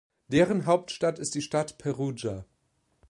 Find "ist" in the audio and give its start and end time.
1.19-1.35